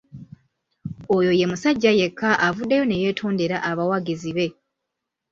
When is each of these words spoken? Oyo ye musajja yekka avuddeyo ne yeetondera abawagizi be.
Oyo 1.15 1.31
ye 1.39 1.45
musajja 1.51 1.91
yekka 1.99 2.29
avuddeyo 2.47 2.83
ne 2.85 2.97
yeetondera 3.01 3.57
abawagizi 3.69 4.31
be. 4.37 4.47